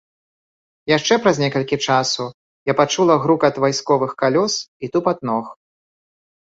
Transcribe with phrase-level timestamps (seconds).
[0.97, 2.25] Яшчэ праз некалькі часу
[2.71, 4.53] я пачула грукат вайсковых калёс
[4.85, 5.45] і тупат ног.